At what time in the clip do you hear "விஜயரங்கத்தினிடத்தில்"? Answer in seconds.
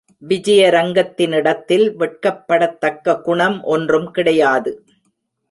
0.27-1.85